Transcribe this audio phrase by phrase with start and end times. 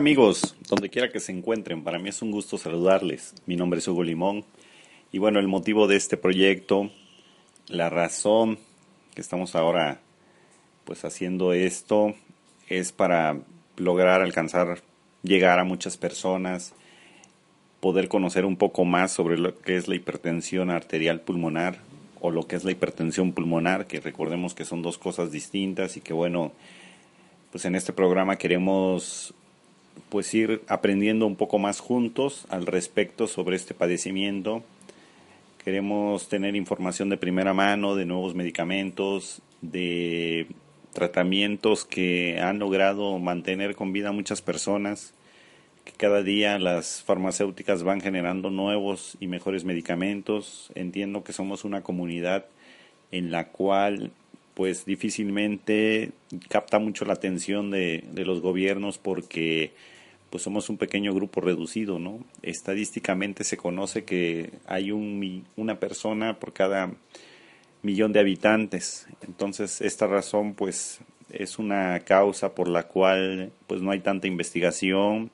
[0.00, 3.34] Amigos, donde quiera que se encuentren, para mí es un gusto saludarles.
[3.46, 4.44] Mi nombre es Hugo Limón
[5.10, 6.92] y bueno, el motivo de este proyecto,
[7.66, 8.60] la razón
[9.16, 10.00] que estamos ahora
[10.84, 12.14] pues haciendo esto
[12.68, 13.40] es para
[13.76, 14.82] lograr alcanzar,
[15.24, 16.74] llegar a muchas personas,
[17.80, 21.80] poder conocer un poco más sobre lo que es la hipertensión arterial pulmonar
[22.20, 26.00] o lo que es la hipertensión pulmonar, que recordemos que son dos cosas distintas y
[26.00, 26.52] que bueno,
[27.50, 29.34] pues en este programa queremos
[30.08, 34.62] pues ir aprendiendo un poco más juntos al respecto sobre este padecimiento.
[35.64, 40.46] Queremos tener información de primera mano de nuevos medicamentos, de
[40.92, 45.14] tratamientos que han logrado mantener con vida a muchas personas,
[45.84, 50.70] que cada día las farmacéuticas van generando nuevos y mejores medicamentos.
[50.74, 52.46] Entiendo que somos una comunidad
[53.10, 54.12] en la cual
[54.58, 56.10] pues difícilmente
[56.48, 59.70] capta mucho la atención de, los gobiernos porque
[60.30, 62.24] pues somos un pequeño grupo reducido, ¿no?
[62.42, 66.92] Estadísticamente se conoce que hay un, una persona por cada
[67.82, 69.06] millón de habitantes.
[69.22, 70.98] Entonces, esta razón, pues,
[71.30, 75.30] es una causa por la cual, pues, no hay tanta investigación,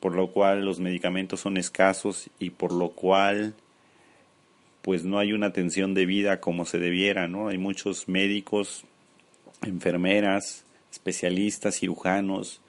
[0.00, 3.54] por lo cual los medicamentos son escasos y por lo cual,
[4.82, 7.48] pues, no hay una atención de vida como se debiera, ¿no?
[7.48, 8.84] Hay muchos médicos,
[9.62, 12.60] enfermeras, especialistas, cirujanos,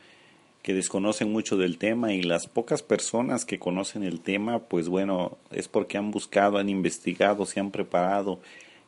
[0.61, 5.37] que desconocen mucho del tema y las pocas personas que conocen el tema, pues bueno,
[5.49, 8.39] es porque han buscado, han investigado, se han preparado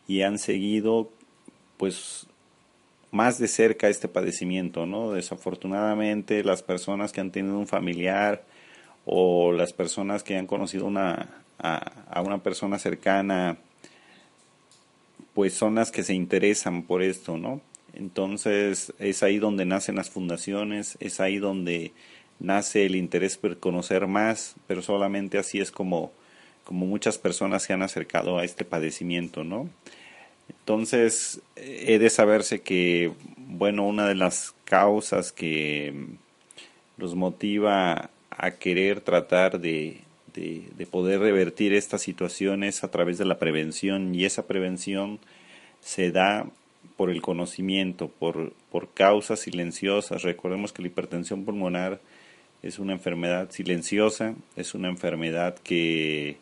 [0.08, 1.10] y han seguido
[1.78, 2.28] pues
[3.12, 5.12] más de cerca este padecimiento, ¿no?
[5.12, 8.44] Desafortunadamente las personas que han tenido un familiar
[9.06, 11.78] o las personas que han conocido una, a,
[12.10, 13.58] a una persona cercana,
[15.34, 17.62] pues son las que se interesan por esto, ¿no?
[17.94, 21.92] Entonces es ahí donde nacen las fundaciones, es ahí donde
[22.40, 26.12] nace el interés por conocer más, pero solamente así es como,
[26.64, 29.70] como muchas personas se han acercado a este padecimiento, ¿no?
[30.50, 35.94] Entonces, he de saberse que, bueno, una de las causas que
[36.98, 40.02] los motiva a querer tratar de,
[40.34, 45.20] de, de poder revertir estas situaciones a través de la prevención y esa prevención
[45.82, 46.48] se da
[46.96, 50.24] por el conocimiento, por, por causas silenciosas.
[50.24, 52.00] Recordemos que la hipertensión pulmonar
[52.62, 56.38] es una enfermedad silenciosa, es una enfermedad que,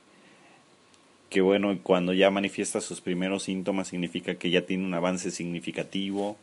[1.29, 6.37] que bueno, cuando ya manifiesta sus primeros síntomas significa que ya tiene un avance significativo,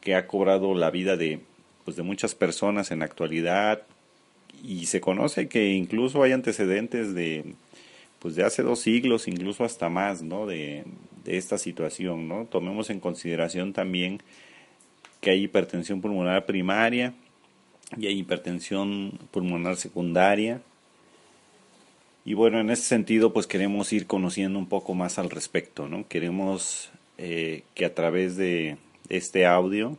[0.00, 1.40] que ha cobrado la vida de,
[1.84, 3.82] pues, de muchas personas en la actualidad
[4.62, 7.54] y se conoce que incluso hay antecedentes de,
[8.18, 10.46] pues de hace dos siglos, incluso hasta más, ¿no?
[10.46, 10.84] De,
[11.24, 12.46] de esta situación, ¿no?
[12.46, 14.20] Tomemos en consideración también
[15.20, 17.14] que hay hipertensión pulmonar primaria
[17.96, 20.62] y hay hipertensión pulmonar secundaria.
[22.24, 26.06] Y bueno, en ese sentido, pues queremos ir conociendo un poco más al respecto, ¿no?
[26.06, 28.76] Queremos eh, que a través de
[29.08, 29.96] este audio,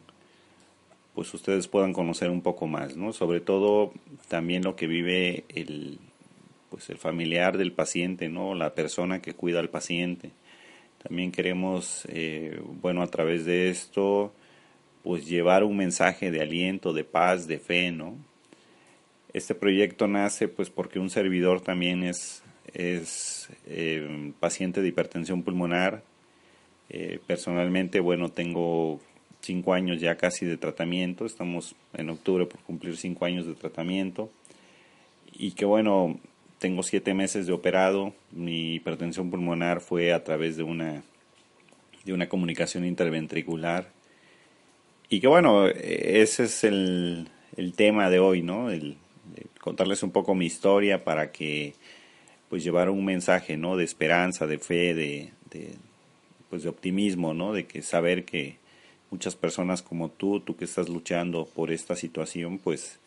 [1.16, 3.14] pues ustedes puedan conocer un poco más, ¿no?
[3.14, 3.94] Sobre todo
[4.28, 6.00] también lo que vive el,
[6.70, 8.56] pues el familiar del paciente, ¿no?
[8.56, 10.32] La persona que cuida al paciente.
[11.04, 14.34] También queremos, eh, bueno, a través de esto,
[15.04, 18.16] pues llevar un mensaje de aliento, de paz, de fe, ¿no?
[19.34, 26.04] Este proyecto nace pues porque un servidor también es, es eh, paciente de hipertensión pulmonar.
[26.90, 29.00] Eh, personalmente, bueno, tengo
[29.42, 34.32] cinco años ya casi de tratamiento, estamos en octubre por cumplir cinco años de tratamiento
[35.34, 36.20] y que bueno,
[36.60, 38.14] tengo siete meses de operado.
[38.32, 41.04] Mi hipertensión pulmonar fue a través de una,
[42.06, 43.90] de una comunicación interventricular.
[45.10, 47.28] Y que bueno, ese es el,
[47.58, 48.70] el tema de hoy, ¿no?
[48.70, 48.98] El,
[49.60, 51.74] contarles un poco mi historia para que
[52.50, 53.76] pues llevar un mensaje, ¿no?
[53.76, 55.74] De esperanza, de fe, de, de,
[56.50, 57.54] pues de optimismo, ¿no?
[57.54, 58.58] De que saber que
[59.12, 63.00] muchas personas como tú, tú que estás luchando por esta situación, pues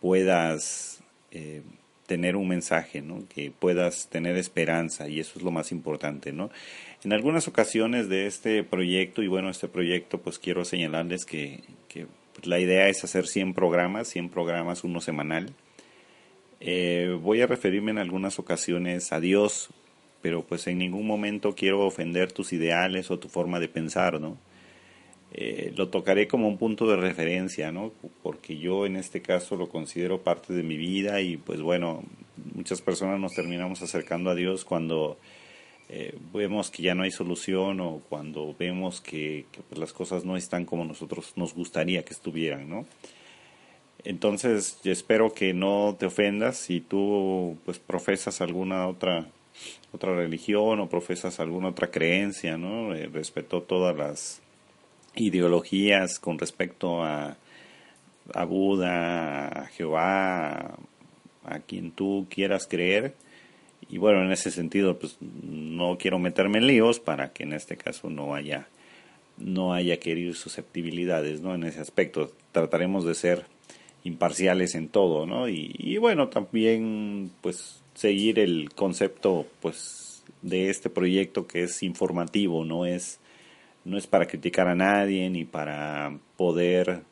[0.00, 1.00] puedas
[1.30, 1.62] eh,
[2.06, 3.22] tener un mensaje, ¿no?
[3.32, 6.32] que puedas tener esperanza y eso es lo más importante.
[6.32, 6.50] ¿no?
[7.04, 12.06] En algunas ocasiones de este proyecto, y bueno, este proyecto pues quiero señalarles que, que
[12.42, 15.52] la idea es hacer 100 programas, 100 programas, uno semanal.
[16.60, 19.70] Eh, voy a referirme en algunas ocasiones a Dios,
[20.22, 24.36] pero pues en ningún momento quiero ofender tus ideales o tu forma de pensar, ¿no?
[25.34, 27.92] Eh, lo tocaré como un punto de referencia, ¿no?
[28.22, 32.02] Porque yo en este caso lo considero parte de mi vida y pues bueno,
[32.54, 35.16] muchas personas nos terminamos acercando a Dios cuando
[35.88, 40.36] eh, vemos que ya no hay solución o cuando vemos que, pues, las cosas no
[40.36, 42.86] están como nosotros nos gustaría que estuvieran, ¿no?
[44.04, 49.28] Entonces, yo espero que no te ofendas si tú pues profesas alguna otra
[49.92, 52.94] otra religión o profesas alguna otra creencia, ¿no?
[52.94, 54.42] Eh, respeto todas las
[55.14, 57.36] ideologías con respecto a,
[58.34, 60.78] a Buda, a Jehová,
[61.44, 63.14] a quien tú quieras creer.
[63.88, 67.76] Y bueno, en ese sentido, pues no quiero meterme en líos para que en este
[67.76, 68.68] caso no haya,
[69.36, 71.54] no haya que herir susceptibilidades, ¿no?
[71.54, 73.44] En ese aspecto trataremos de ser
[74.04, 75.48] imparciales en todo, ¿no?
[75.48, 82.64] Y, y bueno, también, pues seguir el concepto pues de este proyecto que es informativo,
[82.64, 83.20] no es
[83.84, 87.02] no es para criticar a nadie ni para poder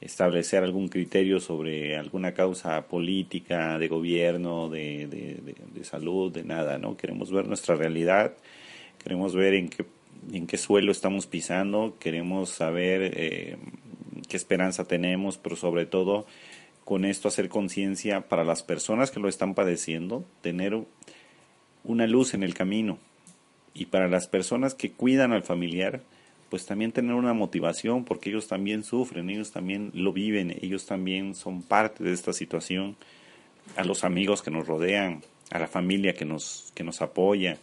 [0.00, 6.96] establecer algún criterio sobre alguna causa política, de gobierno, de, de, salud, de nada, ¿no?
[6.96, 8.34] Queremos ver nuestra realidad,
[9.02, 9.86] queremos ver en qué,
[10.32, 13.56] en qué suelo estamos pisando, queremos saber eh,
[14.28, 16.26] qué esperanza tenemos, pero sobre todo
[16.84, 20.78] con esto hacer conciencia para las personas que lo están padeciendo, tener
[21.82, 22.98] una luz en el camino.
[23.74, 26.02] Y para las personas que cuidan al familiar,
[26.48, 31.34] pues también tener una motivación, porque ellos también sufren, ellos también lo viven, ellos también
[31.34, 32.96] son parte de esta situación,
[33.76, 37.58] a los amigos que nos rodean, a la familia que nos, que nos apoya.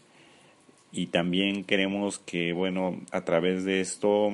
[0.91, 4.33] Y también queremos que, bueno, a través de esto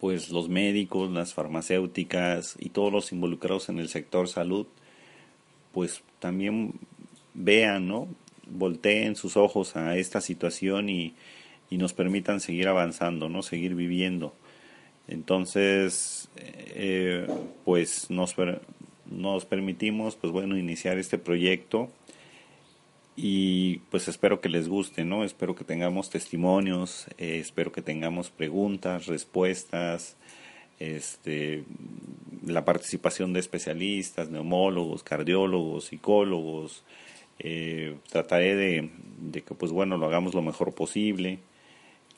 [0.00, 4.66] pues los médicos, las farmacéuticas y todos los involucrados en el sector salud,
[5.72, 6.74] pues también
[7.34, 8.08] vean, ¿no?
[8.50, 11.14] Volteen sus ojos a esta situación y,
[11.70, 13.42] y nos permitan seguir avanzando, ¿no?
[13.42, 14.34] Seguir viviendo.
[15.08, 17.26] Entonces, eh,
[17.64, 18.34] pues nos,
[19.10, 21.90] nos permitimos, pues bueno, iniciar este proyecto
[23.16, 25.24] y pues espero que les guste, ¿no?
[25.24, 30.16] Espero que tengamos testimonios, eh, espero que tengamos preguntas, respuestas,
[30.78, 31.64] este,
[32.46, 36.84] la participación de especialistas, neumólogos, cardiólogos, psicólogos.
[37.38, 38.90] Eh, trataré de,
[39.32, 41.38] que, pues bueno, lo hagamos lo mejor posible.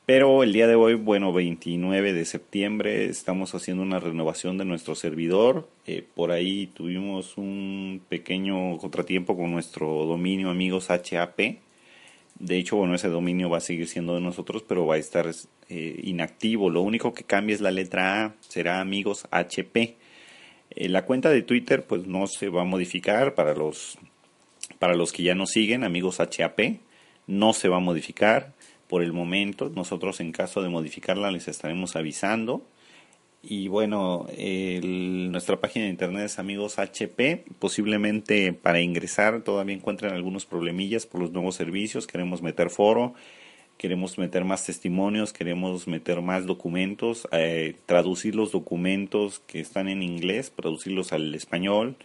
[0.06, 4.95] pero el día de hoy, bueno, 29 de septiembre, estamos haciendo una renovación de nuestro
[4.95, 5.69] servidor.
[5.87, 11.59] Eh, por ahí tuvimos un pequeño contratiempo con nuestro dominio amigos HAP.
[12.39, 15.27] De hecho, bueno, ese dominio va a seguir siendo de nosotros, pero va a estar
[15.70, 16.70] eh, inactivo.
[16.70, 19.97] Lo único que cambia es la letra A, será amigos HP.
[20.70, 23.99] Eh, la cuenta de Twitter, pues no se va a modificar para los,
[24.79, 26.81] para los que ya nos siguen, amigos HAP.
[27.26, 28.55] No se va a modificar
[28.88, 29.69] por el momento.
[29.69, 32.62] Nosotros en caso de modificarla les estaremos avisando.
[33.43, 34.26] Y bueno,
[34.82, 37.44] nuestra página de internet es amigos HP.
[37.59, 42.06] Posiblemente para ingresar todavía encuentran algunos problemillas por los nuevos servicios.
[42.06, 43.14] Queremos meter foro,
[43.78, 50.02] queremos meter más testimonios, queremos meter más documentos, eh, traducir los documentos que están en
[50.02, 51.97] inglés, traducirlos al español.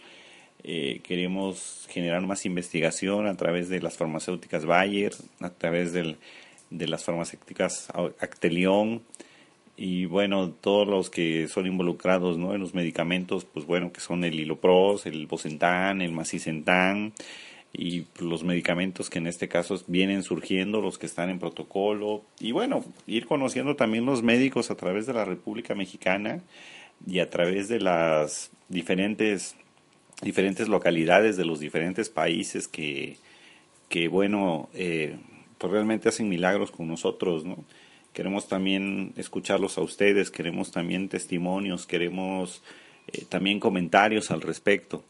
[0.62, 6.16] Eh, queremos generar más investigación a través de las farmacéuticas Bayer, a través del
[6.70, 7.88] de las farmacéuticas
[8.20, 9.02] Actelion
[9.76, 12.54] y bueno, todos los que son involucrados ¿no?
[12.54, 17.12] en los medicamentos, pues bueno, que son el Hilopros, el Bosentan, el Macicentán
[17.76, 22.52] y los medicamentos que en este caso vienen surgiendo, los que están en protocolo y
[22.52, 26.40] bueno, ir conociendo también los médicos a través de la República Mexicana
[27.06, 29.56] y a través de las diferentes
[30.22, 33.16] diferentes localidades de los diferentes países que,
[33.88, 35.16] que bueno, eh,
[35.58, 37.64] pues, realmente hacen milagros con nosotros, ¿no?
[38.12, 42.62] Queremos también escucharlos a ustedes, queremos también testimonios, queremos
[43.08, 45.04] eh, también comentarios al respecto.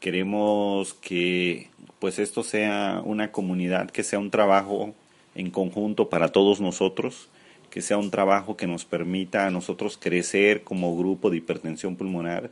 [0.00, 1.68] Queremos que
[1.98, 4.94] pues esto sea una comunidad, que sea un trabajo
[5.34, 7.28] en conjunto para todos nosotros,
[7.70, 12.50] que sea un trabajo que nos permita a nosotros crecer como grupo de hipertensión pulmonar,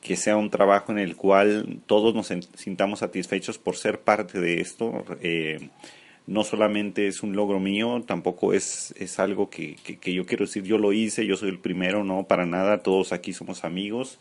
[0.00, 4.60] que sea un trabajo en el cual todos nos sintamos satisfechos por ser parte de
[4.60, 5.04] esto.
[5.20, 5.70] Eh,
[6.26, 10.64] no solamente es un logro mío, tampoco es, es algo que, que, yo quiero decir,
[10.64, 14.18] yo lo hice, yo soy el primero, no, para nada, todos aquí somos amigos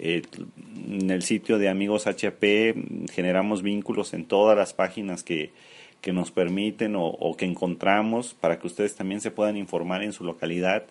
[0.00, 2.74] en el sitio de Amigos HP
[3.12, 5.52] generamos vínculos en todas las páginas que,
[6.00, 10.12] que nos permiten o, o, que encontramos para que ustedes también se puedan informar en
[10.12, 10.84] su localidad.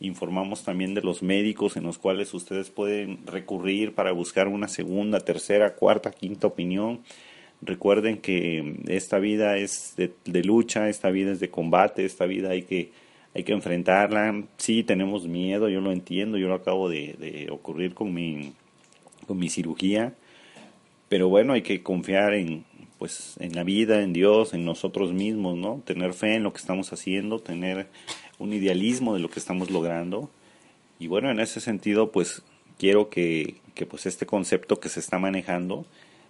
[0.00, 5.20] Informamos también de los médicos en los cuales ustedes pueden recurrir para buscar una segunda,
[5.20, 7.00] tercera, cuarta, quinta opinión.
[7.60, 12.50] Recuerden que esta vida es de, de lucha, esta vida es de combate, esta vida
[12.50, 12.92] hay que
[13.34, 14.44] hay que enfrentarla.
[14.56, 18.52] Sí, tenemos miedo, yo lo entiendo, yo lo acabo de, ocurrir con mi,
[19.26, 20.14] con mi cirugía,
[21.08, 22.64] pero bueno, hay que confiar en,
[22.98, 25.82] pues, en la vida, en Dios, en nosotros mismos, ¿no?
[25.84, 27.88] Tener fe en lo que estamos haciendo, tener
[28.38, 30.30] un idealismo de lo que estamos logrando.
[30.98, 32.42] Y bueno, en ese sentido, pues
[32.78, 35.84] quiero que, que pues este concepto que se está manejando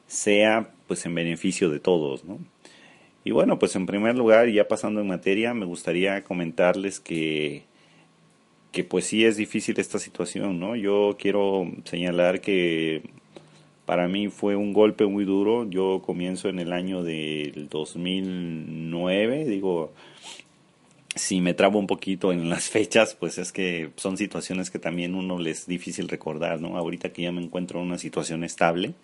[0.07, 2.39] sea pues en beneficio de todos, ¿no?
[3.25, 7.65] Y bueno, pues en primer lugar, ya pasando en materia, me gustaría comentarles que,
[8.71, 10.77] que pues sí es difícil esta situación, ¿no?
[10.77, 13.03] Yo quiero señalar que
[13.87, 15.69] para mí fue un golpe muy duro.
[15.69, 19.93] Yo comienzo en el año del 2009, digo,
[21.15, 25.15] si me trabo un poquito en las fechas, pues es que son situaciones que también
[25.15, 26.77] uno les es difícil recordar, ¿no?
[26.77, 28.95] Ahorita que ya me encuentro en una situación estable,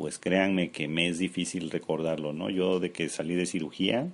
[0.00, 2.48] pues créanme que me es difícil recordarlo, ¿no?
[2.48, 4.08] Yo de que salí de cirugía,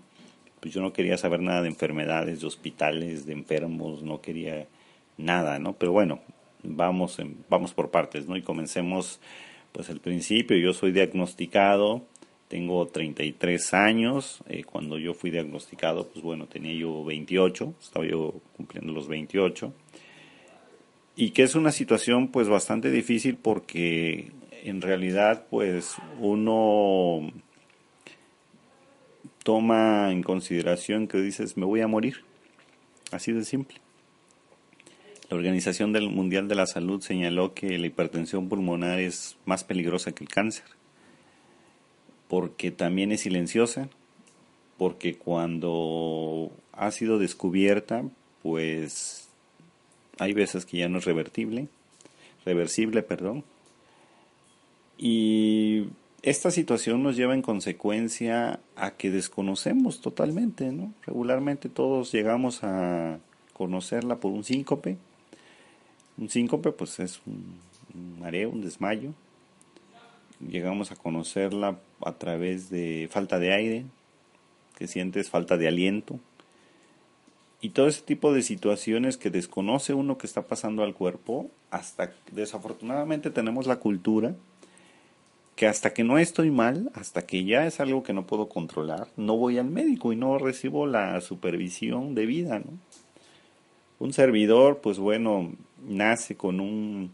[0.59, 4.67] pues yo no quería saber nada de enfermedades, de hospitales, de enfermos, no quería
[5.17, 5.75] nada, ¿no?
[5.75, 6.19] Pero bueno,
[6.65, 8.37] vamos, vamos por partes, ¿no?
[8.37, 9.21] Y comencemos,
[9.71, 12.03] pues al principio, yo soy diagnosticado,
[12.49, 18.35] tengo 33 años, eh, cuando yo fui diagnosticado, pues bueno, tenía yo 28, estaba yo
[18.57, 19.73] cumpliendo los 28,
[21.15, 24.33] y que es una situación pues bastante difícil porque
[24.69, 27.31] en realidad pues uno
[29.43, 32.25] toma en consideración que dices me voy a morir,
[33.13, 33.79] así de simple.
[35.31, 40.13] La Organización del Mundial de la Salud señaló que la hipertensión pulmonar es más peligrosa
[40.13, 40.67] que el cáncer,
[42.29, 43.89] porque también es silenciosa,
[44.79, 48.05] porque cuando ha sido descubierta,
[48.43, 49.29] pues
[50.19, 51.69] hay veces que ya no es revertible,
[52.45, 53.45] reversible, perdón,
[54.99, 55.89] y
[56.23, 60.93] esta situación nos lleva en consecuencia a que desconocemos totalmente, ¿no?
[61.07, 63.19] Regularmente todos llegamos a
[63.53, 64.97] conocerla por un síncope.
[66.19, 67.61] Un síncope pues es un,
[68.19, 69.13] mareo, un desmayo.
[70.41, 73.85] Llegamos a conocerla a través de falta de aire,
[74.77, 76.19] que sientes falta de aliento.
[77.61, 82.13] Y todo ese tipo de situaciones que desconoce uno que está pasando al cuerpo, hasta
[82.33, 84.35] desafortunadamente tenemos la cultura
[85.57, 89.09] que hasta que no estoy mal, hasta que ya es algo que no puedo controlar,
[89.17, 92.79] no voy al médico y no recibo la supervisión debida, ¿no?
[93.99, 95.55] Un servidor, pues bueno,
[95.89, 97.11] nace con un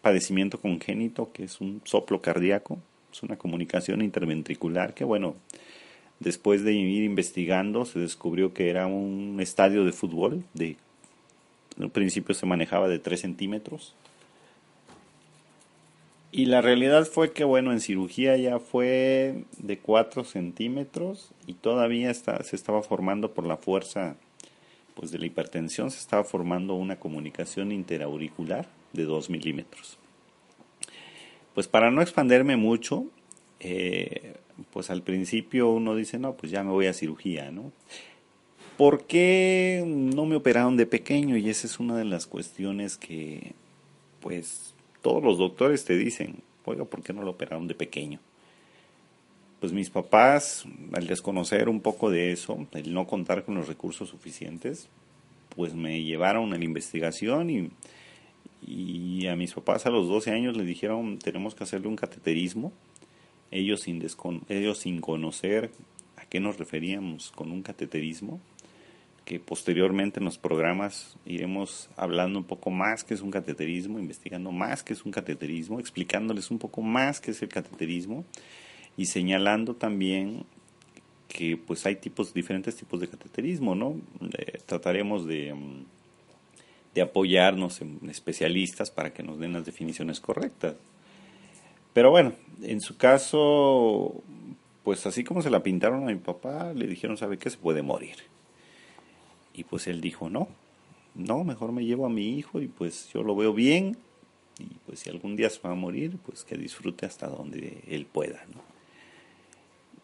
[0.00, 2.78] padecimiento congénito que es un soplo cardíaco,
[3.12, 5.34] es una comunicación interventricular que bueno,
[6.20, 10.76] después de ir investigando se descubrió que era un estadio de fútbol, de,
[11.76, 13.96] en principio se manejaba de 3 centímetros,
[16.30, 22.10] y la realidad fue que, bueno, en cirugía ya fue de 4 centímetros y todavía
[22.10, 24.16] está, se estaba formando por la fuerza
[24.94, 29.98] pues, de la hipertensión, se estaba formando una comunicación interauricular de 2 milímetros.
[31.54, 33.06] Pues para no expanderme mucho,
[33.60, 34.34] eh,
[34.70, 37.72] pues al principio uno dice, no, pues ya me voy a cirugía, ¿no?
[38.76, 41.36] ¿Por qué no me operaron de pequeño?
[41.36, 43.54] Y esa es una de las cuestiones que,
[44.20, 44.74] pues,
[45.08, 48.20] todos los doctores te dicen, oiga, ¿por qué no lo operaron de pequeño?
[49.58, 54.10] Pues mis papás, al desconocer un poco de eso, el no contar con los recursos
[54.10, 54.90] suficientes,
[55.56, 57.70] pues me llevaron a la investigación y,
[58.60, 62.74] y a mis papás a los 12 años les dijeron, tenemos que hacerle un cateterismo.
[63.50, 64.06] Ellos sin,
[64.50, 65.70] ellos sin conocer
[66.16, 68.42] a qué nos referíamos con un cateterismo,
[69.28, 74.52] que posteriormente en los programas iremos hablando un poco más qué es un cateterismo, investigando
[74.52, 78.24] más qué es un cateterismo, explicándoles un poco más qué es el cateterismo
[78.96, 80.46] y señalando también
[81.28, 84.00] que pues hay tipos diferentes tipos de cateterismo, ¿no?
[84.38, 85.84] Eh, trataremos de, mm,
[86.94, 90.76] de apoyarnos en especialistas para que nos den las definiciones correctas.
[91.92, 92.32] Pero bueno,
[92.62, 94.22] en su caso,
[94.84, 97.50] pues así como se la pintaron a mi papá, le dijeron, ¿sabe qué?
[97.50, 98.16] Se puede morir.
[99.58, 100.46] Y pues él dijo, no,
[101.16, 103.96] no, mejor me llevo a mi hijo y pues yo lo veo bien
[104.60, 108.06] y pues si algún día se va a morir, pues que disfrute hasta donde él
[108.06, 108.62] pueda, ¿no?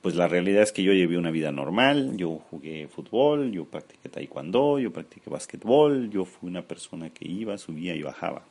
[0.03, 4.09] Pues la realidad es que yo llevé una vida normal, yo jugué fútbol, yo practiqué
[4.09, 8.45] taekwondo, yo practiqué básquetbol, yo fui una persona que iba, subía y bajaba.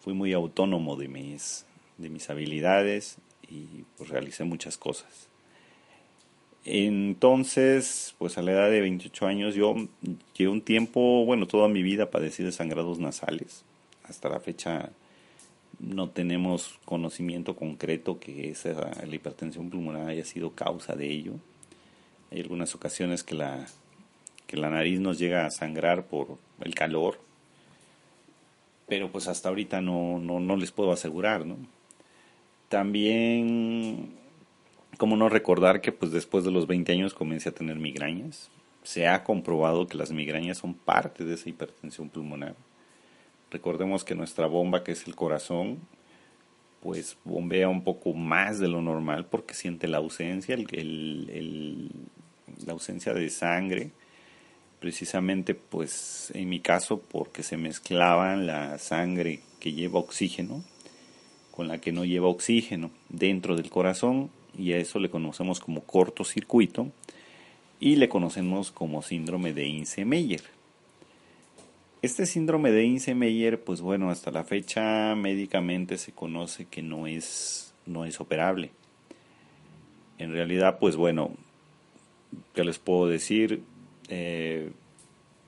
[0.00, 1.64] fui muy autónomo de mis,
[1.96, 3.16] de mis habilidades
[3.50, 5.30] y pues realicé muchas cosas.
[6.68, 9.76] Entonces, pues a la edad de 28 años yo
[10.36, 13.64] llevo un tiempo, bueno, toda mi vida padecí de sangrados nasales.
[14.02, 14.90] Hasta la fecha
[15.78, 21.34] no tenemos conocimiento concreto que esa, la hipertensión pulmonar haya sido causa de ello.
[22.32, 23.68] Hay algunas ocasiones que la,
[24.48, 27.20] que la nariz nos llega a sangrar por el calor,
[28.88, 31.58] pero pues hasta ahorita no, no, no les puedo asegurar, ¿no?
[32.68, 34.10] También,
[34.96, 38.50] como no recordar que pues después de los 20 años comencé a tener migrañas.
[38.82, 42.54] Se ha comprobado que las migrañas son parte de esa hipertensión pulmonar.
[43.50, 45.80] Recordemos que nuestra bomba, que es el corazón,
[46.80, 51.90] pues bombea un poco más de lo normal porque siente la ausencia, el,
[52.64, 53.90] la ausencia de sangre,
[54.78, 60.62] precisamente pues en mi caso porque se mezclaban la sangre que lleva oxígeno
[61.50, 65.82] con la que no lleva oxígeno dentro del corazón y a eso le conocemos como
[65.82, 66.90] cortocircuito
[67.80, 70.42] y le conocemos como síndrome de Ince-Meyer.
[72.02, 77.74] Este síndrome de Ince-Meyer, pues bueno, hasta la fecha médicamente se conoce que no es,
[77.84, 78.70] no es operable.
[80.18, 81.30] En realidad, pues bueno,
[82.54, 83.62] ¿qué les puedo decir?
[84.08, 84.70] Eh,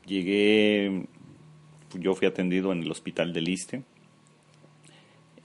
[0.06, 1.06] llegué,
[1.94, 3.82] yo fui atendido en el hospital de Liste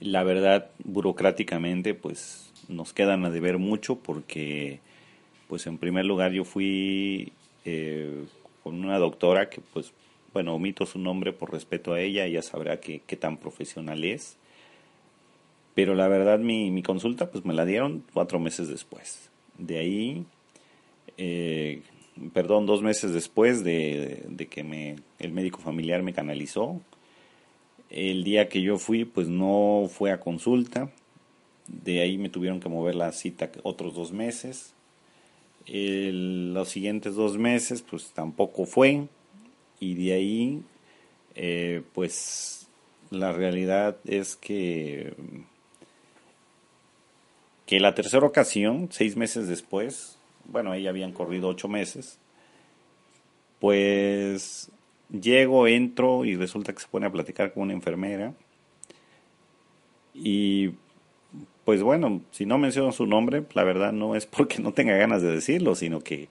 [0.04, 4.80] la verdad, burocráticamente, pues nos quedan a deber mucho porque,
[5.48, 7.32] pues en primer lugar yo fui
[7.64, 8.24] eh,
[8.62, 9.92] con una doctora que, pues,
[10.32, 14.36] bueno, omito su nombre por respeto a ella, ella sabrá qué tan profesional es.
[15.74, 19.28] Pero la verdad, mi, mi, consulta, pues me la dieron cuatro meses después.
[19.58, 20.24] De ahí,
[21.18, 21.82] eh,
[22.32, 26.80] perdón, dos meses después de, de que me, el médico familiar me canalizó,
[27.90, 30.90] el día que yo fui, pues no fue a consulta.
[31.66, 34.74] De ahí me tuvieron que mover la cita otros dos meses.
[35.66, 39.08] los siguientes dos meses, pues tampoco fue.
[39.80, 40.62] Y de ahí,
[41.34, 42.68] eh, pues
[43.10, 45.14] la realidad es que,
[47.66, 52.18] que la tercera ocasión, seis meses después, bueno, ahí habían corrido ocho meses,
[53.60, 54.70] pues
[55.10, 58.34] Llego, entro y resulta que se pone a platicar con una enfermera.
[60.14, 60.70] Y
[61.64, 65.22] pues bueno, si no menciono su nombre, la verdad no es porque no tenga ganas
[65.22, 66.28] de decirlo, sino que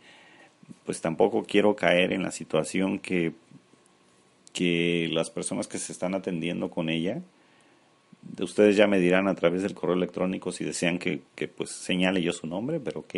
[0.85, 3.33] pues tampoco quiero caer en la situación que,
[4.53, 7.21] que las personas que se están atendiendo con ella,
[8.39, 12.21] ustedes ya me dirán a través del correo electrónico si desean que, que pues señale
[12.21, 13.15] yo su nombre, pero ok,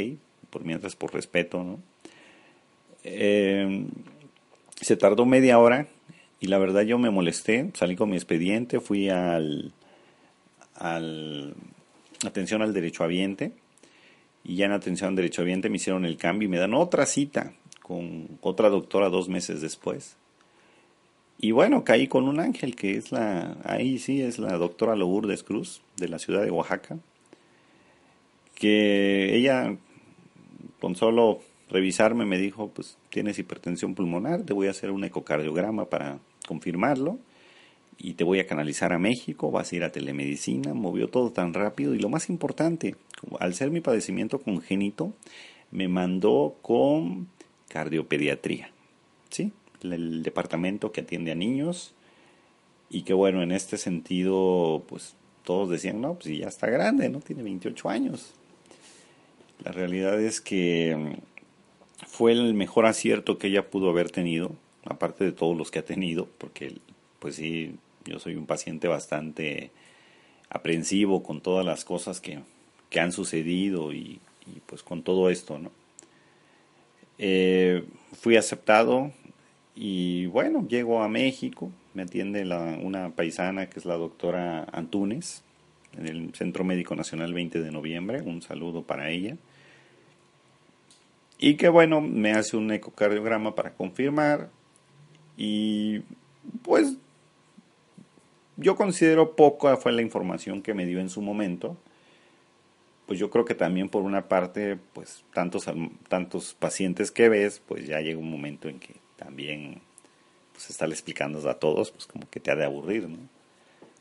[0.49, 1.79] por mientras por respeto, ¿no?
[3.03, 3.85] Eh,
[4.81, 5.87] se tardó media hora
[6.39, 9.73] y la verdad yo me molesté, salí con mi expediente, fui al,
[10.75, 11.55] al
[12.25, 13.53] atención al derechohabiente
[14.43, 17.53] y ya en atención al derechohabiente me hicieron el cambio y me dan otra cita
[17.81, 20.17] con otra doctora dos meses después.
[21.37, 25.43] Y bueno, caí con un ángel que es la, ahí sí, es la doctora Lourdes
[25.43, 26.97] Cruz de la ciudad de Oaxaca,
[28.55, 29.75] que ella
[30.79, 35.85] con solo revisarme me dijo, pues tienes hipertensión pulmonar, te voy a hacer un ecocardiograma
[35.85, 37.19] para confirmarlo
[37.97, 41.53] y te voy a canalizar a México, vas a ir a telemedicina, movió todo tan
[41.53, 42.95] rápido y lo más importante,
[43.39, 45.13] al ser mi padecimiento congénito,
[45.71, 47.27] me mandó con
[47.69, 48.69] cardiopediatría,
[49.29, 49.51] ¿sí?
[49.81, 51.93] El departamento que atiende a niños
[52.89, 57.19] y que bueno, en este sentido, pues todos decían, no, pues ya está grande, ¿no?
[57.19, 58.33] Tiene 28 años.
[59.63, 61.17] La realidad es que
[62.07, 64.51] fue el mejor acierto que ella pudo haber tenido,
[64.83, 66.75] aparte de todos los que ha tenido, porque
[67.19, 69.71] pues sí, yo soy un paciente bastante
[70.49, 72.39] aprensivo con todas las cosas que,
[72.89, 74.19] que han sucedido y,
[74.67, 75.71] pues con todo esto, ¿no?
[77.17, 79.11] Eh, fui aceptado
[79.75, 85.43] y bueno, llego a México, me atiende la, una paisana que es la doctora Antunes
[85.97, 89.37] en el Centro Médico Nacional 20 de noviembre, un saludo para ella.
[91.37, 94.49] Y que bueno, me hace un ecocardiograma para confirmar.
[95.37, 96.01] Y
[96.61, 96.97] pues
[98.57, 101.77] yo considero poca fue la información que me dio en su momento.
[103.05, 105.65] Pues yo creo que también por una parte, pues tantos,
[106.07, 109.81] tantos pacientes que ves, pues ya llega un momento en que también
[110.53, 113.17] pues estarle explicando a todos, pues como que te ha de aburrir, ¿no?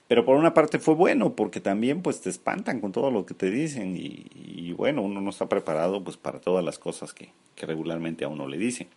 [0.06, 3.34] Pero por una parte fue bueno, porque también pues te espantan con todo lo que
[3.34, 8.24] te dicen y, bueno, uno no está preparado pues para todas las cosas que, regularmente
[8.24, 8.88] a uno le dicen.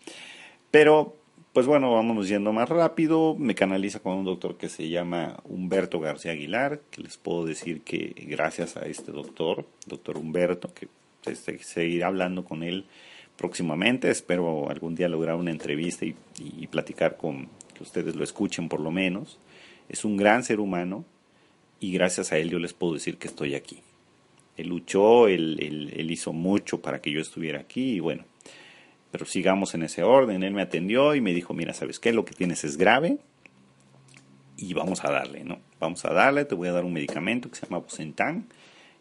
[0.70, 1.16] Pero
[1.54, 3.36] pues bueno, vamos yendo más rápido.
[3.36, 7.82] Me canaliza con un doctor que se llama Humberto García Aguilar, que les puedo decir
[7.82, 10.88] que gracias a este doctor, doctor Humberto, que
[11.26, 12.86] este, seguirá hablando con él
[13.38, 14.10] próximamente.
[14.10, 16.16] Espero algún día lograr una entrevista y,
[16.68, 19.40] platicar con que ustedes lo escuchen por lo menos.
[19.90, 21.06] Es un gran ser humano
[21.80, 23.80] y gracias a él yo les puedo decir que estoy aquí.
[24.58, 28.26] Él luchó, él hizo mucho para que yo estuviera aquí y bueno,
[29.12, 30.44] pero sigamos en ese orden.
[30.44, 32.14] Él me atendió y me dijo, mira, ¿sabes qué?
[32.14, 33.20] Lo que tienes es grave
[34.58, 35.60] y vamos a darle, ¿no?
[35.80, 38.48] Vamos a darle, te voy a dar un medicamento que se llama Bosentan,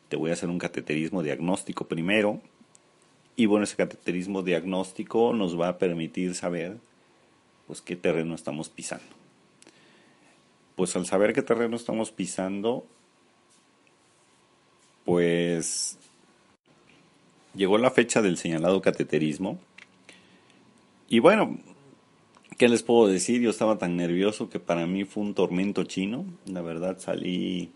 [0.09, 2.41] te voy a hacer un cateterismo diagnóstico primero
[3.35, 6.77] y bueno, ese cateterismo diagnóstico nos va a permitir saber
[7.67, 9.05] pues qué terreno estamos pisando.
[10.77, 12.87] Pues al saber qué terreno estamos pisando,
[15.05, 15.99] pues
[17.55, 19.59] llegó la fecha del señalado cateterismo
[21.09, 21.59] y bueno,
[22.59, 23.41] ¿qué les puedo decir?
[23.41, 26.25] Yo estaba tan nervioso que para mí fue un tormento chino.
[26.47, 27.71] La verdad salí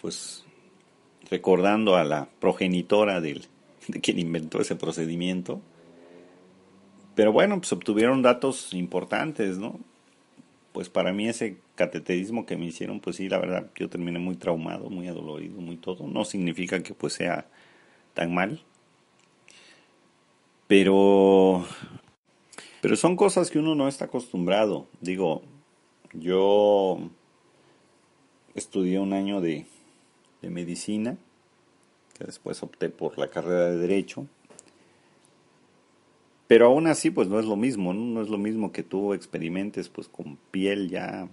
[0.00, 0.44] pues
[1.30, 3.46] recordando a la progenitora del,
[3.88, 5.60] de quien inventó ese procedimiento.
[7.14, 9.80] Pero bueno, pues obtuvieron datos importantes, ¿no?
[10.72, 14.36] Pues para mí ese cateterismo que me hicieron, pues sí, la verdad, yo terminé muy
[14.36, 16.06] traumado, muy adolorido, muy todo.
[16.06, 17.46] No significa que pues sea
[18.12, 18.62] tan mal.
[20.66, 21.64] Pero
[22.86, 24.86] pero son cosas que uno no está acostumbrado.
[25.00, 25.42] Digo,
[26.12, 26.98] yo
[28.54, 29.66] estudié un año de,
[30.42, 31.16] medicina,
[32.16, 34.28] que después opté por la carrera de derecho.
[36.46, 38.02] Pero aún así, pues no es lo mismo, ¿no?
[38.02, 41.28] No es lo mismo que tú experimentes pues con piel ya,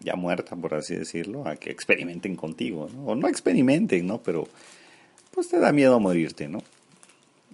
[0.00, 3.08] ya muerta, por así decirlo, a que experimenten contigo, ¿no?
[3.08, 4.22] O no experimenten, ¿no?
[4.22, 4.48] Pero
[5.32, 6.62] pues te da miedo morirte, ¿no?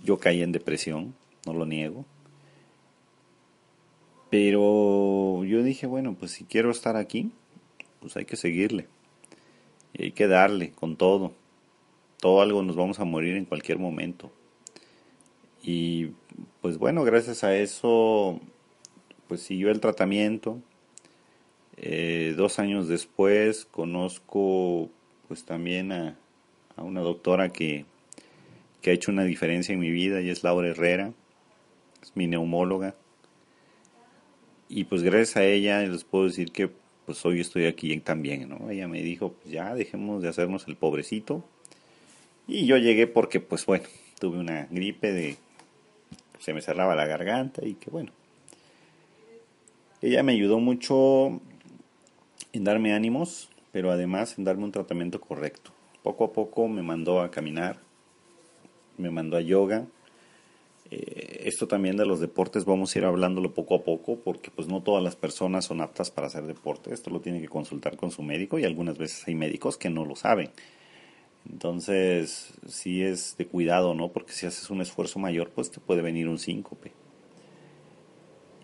[0.02, 1.14] Yo caí en depresión,
[1.46, 2.04] no lo niego.
[4.30, 7.30] Pero yo dije, bueno, pues si quiero estar aquí,
[8.00, 8.88] pues hay que seguirle.
[9.92, 11.32] Y hay que darle con todo.
[12.18, 14.32] Todo algo nos vamos a morir en cualquier momento.
[15.62, 16.12] Y
[16.60, 18.40] pues bueno, gracias a eso,
[19.28, 20.58] pues siguió el tratamiento.
[21.76, 24.88] Eh, dos años después conozco
[25.28, 26.16] pues también a,
[26.76, 27.84] a una doctora que,
[28.83, 31.12] que ha hecho una diferencia en mi vida y es Laura Herrera,
[32.03, 32.95] es mi neumóloga
[34.75, 36.71] y pues gracias a ella les puedo decir que
[37.05, 38.71] pues hoy estoy aquí también, ¿no?
[38.71, 41.45] Ella me dijo, pues ya dejemos de hacernos el pobrecito.
[42.49, 43.85] Y yo llegué porque pues bueno,
[44.18, 45.37] tuve una gripe de
[46.38, 48.12] se me cerraba la garganta y que bueno.
[50.01, 51.42] Ella me ayudó mucho
[52.55, 55.71] en darme ánimos, pero además en darme un tratamiento correcto.
[56.03, 57.79] Poco a poco me mandó a caminar,
[58.98, 59.87] me mandó a yoga,
[60.94, 64.68] eh, esto también de los deportes vamos a ir hablándolo poco a poco porque pues
[64.68, 66.92] no todas las personas son aptas para hacer deporte.
[66.92, 70.05] Esto lo tiene que consultar con su médico y algunas veces hay médicos que no
[70.05, 70.50] lo saben.
[71.50, 74.12] Entonces, sí es de cuidado, ¿no?
[74.12, 76.92] Porque si haces un esfuerzo mayor, pues te puede venir un síncope.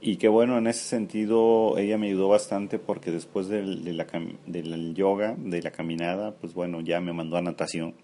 [0.00, 4.06] Y que bueno, en ese sentido ella me ayudó bastante porque después de la,
[4.46, 7.94] del yoga, de la caminada, pues bueno, ya me mandó a natación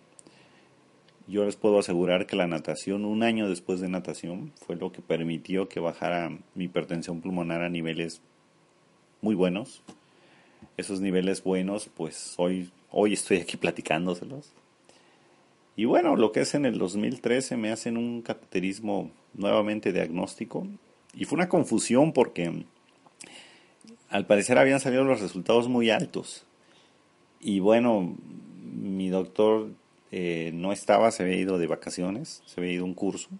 [1.26, 5.00] yo les puedo asegurar que la natación, un año después de natación, fue lo que
[5.00, 8.20] permitió que bajara mi hipertensión pulmonar a niveles
[9.22, 9.82] muy buenos.
[10.76, 14.52] Esos niveles buenos, pues hoy, hoy estoy aquí platicándoselos.
[15.76, 20.66] Y bueno, lo que es en el 2013 me hacen un cateterismo nuevamente diagnóstico.
[21.14, 22.64] Y fue una confusión porque
[24.08, 26.44] al parecer habían salido los resultados muy altos.
[27.40, 28.14] Y bueno,
[28.62, 29.70] mi doctor
[30.16, 33.30] eh, no estaba, se había ido de vacaciones, se había ido un curso.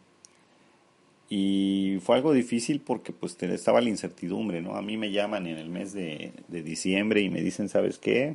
[1.31, 4.75] Y fue algo difícil porque pues estaba la incertidumbre, ¿no?
[4.75, 8.35] A mí me llaman en el mes de, diciembre y me dicen, ¿sabes qué?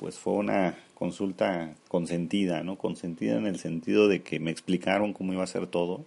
[0.00, 2.76] Pues fue una consulta consentida, ¿no?
[2.76, 6.04] Consentida en el sentido de que me explicaron cómo iba a ser todo.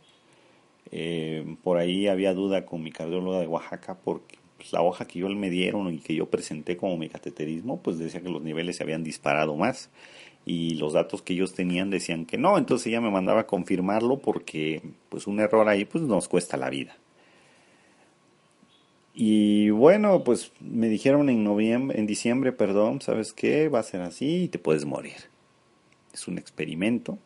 [0.92, 5.20] Eh, por ahí había duda con mi cardióloga de Oaxaca porque pues, la hoja que
[5.20, 8.76] yo me dieron y que yo presenté como mi cateterismo, pues decía que los niveles
[8.76, 9.90] se habían disparado más
[10.50, 14.20] y los datos que ellos tenían decían que no, entonces ella me mandaba a confirmarlo
[14.20, 16.96] porque pues un error ahí pues nos cuesta la vida.
[19.14, 23.68] Y bueno, pues me dijeron en noviembre, en diciembre, perdón, ¿sabes qué?
[23.68, 25.18] Va a ser así y te puedes morir.
[26.14, 27.18] Es un experimento.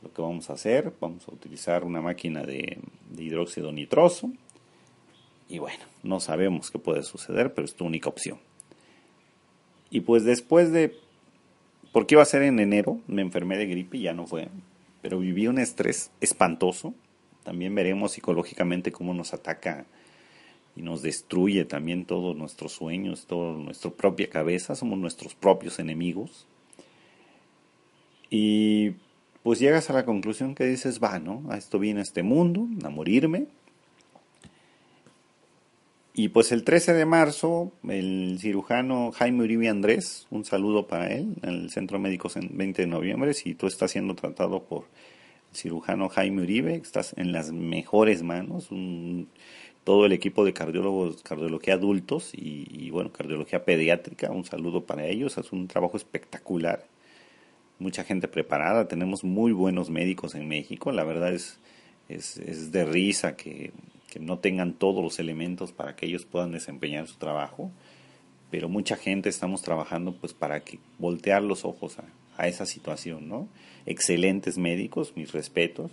[0.00, 2.78] Lo que vamos a hacer, vamos a utilizar una máquina de,
[3.10, 4.30] de hidróxido nitroso.
[5.48, 8.38] Y bueno, no sabemos qué puede suceder, pero es tu única opción.
[9.90, 10.94] Y pues después de
[11.92, 14.48] porque iba a ser en enero, me enfermé de gripe y ya no fue.
[15.02, 16.94] Pero viví un estrés espantoso.
[17.44, 19.86] También veremos psicológicamente cómo nos ataca
[20.76, 26.46] y nos destruye también todos nuestros sueños, toda nuestra propia cabeza, somos nuestros propios enemigos.
[28.30, 28.92] Y
[29.42, 31.42] pues llegas a la conclusión que dices, va, ¿no?
[31.50, 33.46] A esto viene este mundo, a morirme.
[36.18, 41.36] Y pues el 13 de marzo, el cirujano Jaime Uribe Andrés, un saludo para él,
[41.44, 44.86] en el Centro Médico 20 de noviembre, si tú estás siendo tratado por
[45.52, 48.68] el cirujano Jaime Uribe, estás en las mejores manos,
[49.84, 55.38] todo el equipo de cardiólogos, cardiología adultos y, bueno, cardiología pediátrica, un saludo para ellos,
[55.38, 56.84] es un trabajo espectacular
[57.78, 61.60] mucha gente preparada, tenemos muy buenos médicos en México, la verdad es,
[62.08, 63.70] es, de risa que,
[64.18, 67.70] no tengan todos los elementos para que ellos puedan desempeñar su trabajo,
[68.50, 73.48] pero mucha gente estamos trabajando pues para que voltear los ojos a, esa situación, ¿no?
[73.84, 75.90] Excelentes médicos, mis respetos.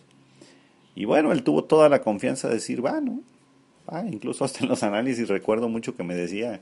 [0.94, 3.22] Y bueno, él tuvo toda la confianza de decir, va, ¿no?
[4.12, 6.62] Incluso hasta en los análisis recuerdo mucho que me decía,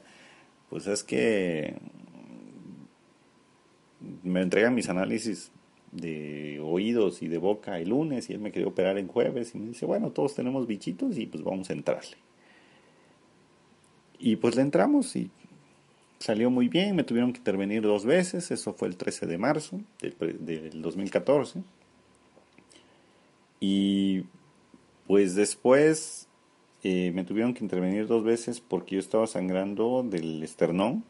[0.70, 1.76] pues es que
[4.24, 5.52] me entregan mis análisis
[5.94, 9.60] de oídos y de boca el lunes y él me quería operar en jueves y
[9.60, 12.18] me dice, bueno, todos tenemos bichitos y pues vamos a entrarle.
[14.20, 15.30] Y pues le entramos y
[16.20, 19.82] salió muy bien, me tuvieron que intervenir dos veces, eso fue el 13 de marzo
[20.00, 21.62] del, 2014.
[23.60, 24.24] Y
[25.06, 26.28] pues después
[26.84, 31.04] eh, me tuvieron que intervenir dos veces porque yo estaba sangrando del esternón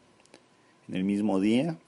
[0.88, 1.78] en el mismo día,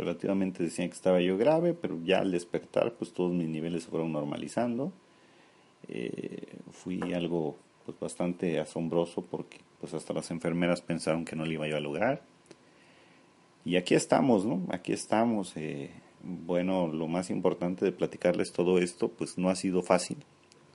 [0.00, 3.90] relativamente decían que estaba yo grave, pero ya al despertar pues todos mis niveles se
[3.90, 4.92] fueron normalizando.
[5.88, 11.52] Eh, fui algo pues bastante asombroso porque pues hasta las enfermeras pensaron que no lo
[11.52, 12.22] iba yo a lograr.
[13.64, 14.66] Y aquí estamos, ¿no?
[14.70, 15.56] Aquí estamos.
[15.56, 15.90] Eh,
[16.22, 20.18] bueno, lo más importante de platicarles todo esto pues no ha sido fácil.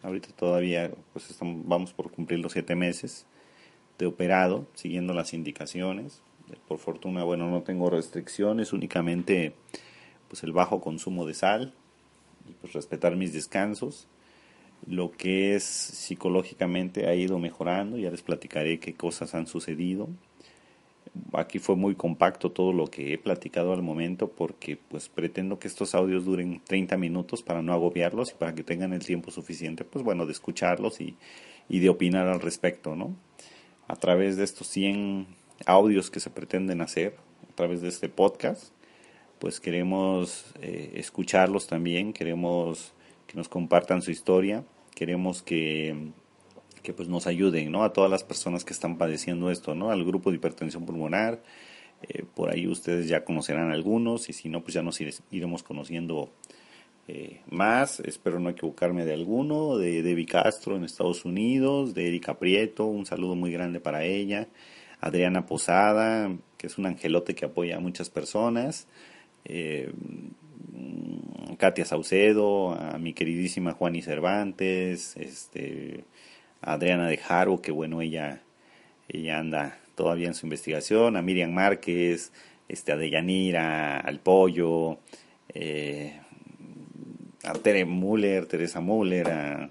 [0.04, 3.26] Ahorita todavía pues estamos, vamos por cumplir los siete meses
[3.98, 6.22] de operado, siguiendo las indicaciones
[6.68, 9.54] por fortuna, bueno, no tengo restricciones, únicamente
[10.28, 11.74] pues el bajo consumo de sal
[12.50, 14.08] y pues respetar mis descansos.
[14.88, 20.10] Lo que es psicológicamente ha ido mejorando, ya les platicaré qué cosas han sucedido.
[21.34, 25.68] Aquí fue muy compacto todo lo que he platicado al momento porque pues pretendo que
[25.68, 29.86] estos audios duren 30 minutos para no agobiarlos y para que tengan el tiempo suficiente
[29.86, 31.16] pues bueno de escucharlos y,
[31.70, 33.16] y de opinar al respecto, ¿no?
[33.88, 35.28] A través de estos 100
[35.66, 37.16] audios que se pretenden hacer
[37.52, 38.72] a través de este podcast,
[39.40, 42.94] pues queremos eh, escucharlos también, queremos
[43.28, 44.64] que nos compartan su historia,
[44.94, 46.12] queremos que,
[46.84, 47.84] que pues nos ayuden, ¿no?
[47.84, 49.92] A todas las personas que están padeciendo esto, ¿no?
[49.92, 51.42] Al grupo de hipertensión pulmonar,
[52.04, 55.00] eh, por ahí ustedes ya conocerán algunos y si no, pues ya nos
[55.32, 56.32] iremos conociendo
[57.08, 58.00] eh, más.
[58.00, 63.06] Espero no equivocarme de alguno, de Debbie Castro en Estados Unidos, de Erika Prieto, un
[63.06, 64.48] saludo muy grande para ella.
[65.06, 68.88] Adriana Posada, que es un angelote que apoya a muchas personas,
[69.46, 69.94] eh,
[71.60, 76.06] Katia Saucedo, a mi queridísima Juani Cervantes, este,
[76.60, 78.42] Adriana de Jaro, que bueno, ella,
[79.08, 82.32] ella anda todavía en su investigación, a Miriam Márquez,
[82.68, 84.98] este, a Deyanira, al Pollo,
[85.54, 86.20] eh,
[87.44, 89.70] a Tere Müller, Teresa Müller, a,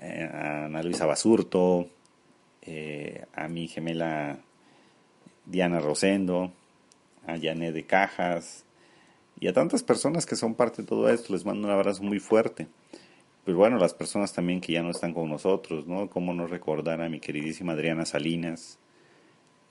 [0.00, 1.88] a Ana Luisa Basurto,
[2.62, 4.38] eh, a mi gemela
[5.46, 6.52] Diana Rosendo,
[7.26, 8.64] a Janet de Cajas
[9.40, 11.32] y a tantas personas que son parte de todo esto.
[11.32, 12.68] Les mando un abrazo muy fuerte.
[13.44, 16.08] Pues bueno, las personas también que ya no están con nosotros, ¿no?
[16.08, 18.78] Cómo no recordar a mi queridísima Adriana Salinas.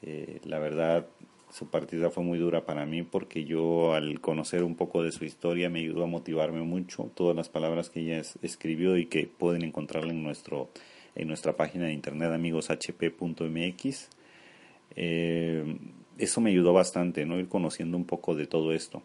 [0.01, 1.07] Eh, la verdad,
[1.51, 5.23] su partida fue muy dura para mí porque yo al conocer un poco de su
[5.23, 7.09] historia me ayudó a motivarme mucho.
[7.15, 10.69] Todas las palabras que ella escribió y que pueden encontrarla en nuestro
[11.15, 14.09] en nuestra página de internet amigoshp.mx.
[14.95, 15.77] Eh,
[16.17, 17.39] eso me ayudó bastante, ¿no?
[17.39, 19.01] Ir conociendo un poco de todo esto.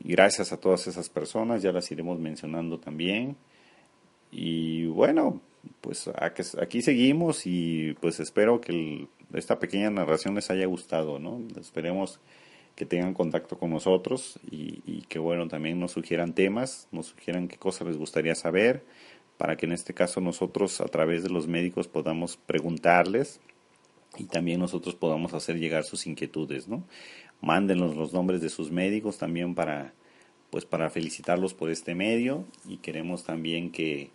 [0.00, 3.36] Gracias a todas esas personas, ya las iremos mencionando también.
[4.30, 5.40] Y bueno,
[5.80, 6.10] pues
[6.60, 11.40] aquí seguimos y pues espero que esta pequeña narración les haya gustado, ¿no?
[11.60, 12.20] Esperemos
[12.74, 17.46] que tengan contacto con nosotros y, y que bueno, también nos sugieran temas, nos sugieran
[17.46, 18.82] qué cosas les gustaría saber
[19.42, 23.40] para que en este caso nosotros a través de los médicos podamos preguntarles
[24.16, 26.84] y también nosotros podamos hacer llegar sus inquietudes, ¿no?
[27.40, 29.94] Mándenos los nombres de sus médicos también para
[30.50, 34.10] pues para felicitarlos por este medio y queremos también que,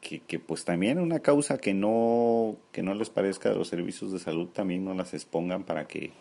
[0.00, 4.18] que, pues también una causa que no que no les parezca de los servicios de
[4.18, 6.12] salud también no las expongan para que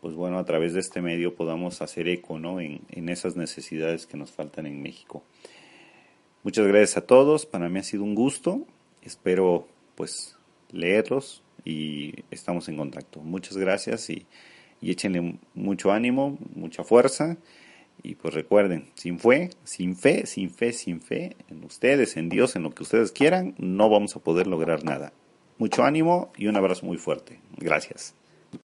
[0.00, 2.58] pues bueno a través de este medio podamos hacer eco ¿no?
[2.58, 5.22] en, en esas necesidades que nos faltan en México.
[6.42, 8.66] Muchas gracias a todos, para mí ha sido un gusto,
[9.02, 10.36] espero pues
[10.70, 13.20] leerlos, y estamos en contacto.
[13.20, 14.26] Muchas gracias y,
[14.80, 17.36] y échenle mucho ánimo, mucha fuerza.
[18.02, 22.56] Y pues recuerden, sin fe, sin fe, sin fe, sin fe, en ustedes, en Dios,
[22.56, 25.12] en lo que ustedes quieran, no vamos a poder lograr nada.
[25.58, 27.38] Mucho ánimo y un abrazo muy fuerte.
[27.58, 28.14] Gracias.